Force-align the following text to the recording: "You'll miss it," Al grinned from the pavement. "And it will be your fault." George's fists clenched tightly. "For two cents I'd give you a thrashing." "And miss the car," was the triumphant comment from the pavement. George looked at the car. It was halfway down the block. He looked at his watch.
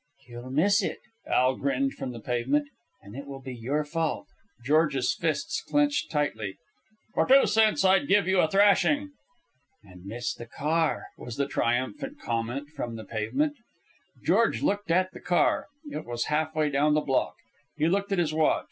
"You'll 0.27 0.49
miss 0.49 0.81
it," 0.81 0.97
Al 1.27 1.55
grinned 1.57 1.93
from 1.93 2.11
the 2.11 2.19
pavement. 2.19 2.67
"And 3.03 3.15
it 3.15 3.27
will 3.27 3.39
be 3.39 3.53
your 3.53 3.83
fault." 3.83 4.25
George's 4.65 5.13
fists 5.13 5.61
clenched 5.61 6.09
tightly. 6.09 6.57
"For 7.13 7.27
two 7.27 7.45
cents 7.45 7.85
I'd 7.85 8.07
give 8.07 8.27
you 8.27 8.39
a 8.39 8.49
thrashing." 8.49 9.11
"And 9.83 10.03
miss 10.05 10.33
the 10.33 10.47
car," 10.47 11.03
was 11.19 11.37
the 11.37 11.47
triumphant 11.47 12.19
comment 12.19 12.69
from 12.71 12.95
the 12.95 13.05
pavement. 13.05 13.57
George 14.25 14.63
looked 14.63 14.89
at 14.89 15.11
the 15.11 15.21
car. 15.21 15.67
It 15.91 16.05
was 16.07 16.25
halfway 16.33 16.71
down 16.71 16.95
the 16.95 17.01
block. 17.01 17.35
He 17.77 17.87
looked 17.87 18.11
at 18.11 18.17
his 18.17 18.33
watch. 18.33 18.59